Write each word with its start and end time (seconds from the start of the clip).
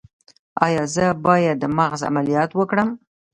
ایا 0.65 0.83
زه 0.95 1.05
باید 1.25 1.55
د 1.59 1.65
مغز 1.77 2.01
عملیات 2.09 2.51
وکړم؟ 2.55 2.89